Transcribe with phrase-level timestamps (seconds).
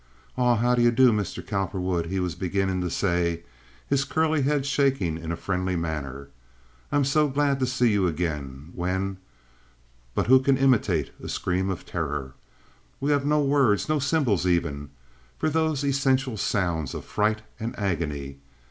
[0.35, 3.43] "Awe, how do you do, Meezter Cowperwood," he was beginning to say,
[3.87, 6.29] his curly head shaking in a friendly manner,
[6.91, 12.33] "I'm soa glad to see you again" when—but who can imitate a scream of terror?
[12.99, 14.89] We have no words, no symbols even,
[15.37, 18.39] for those essential sounds of fright and agony.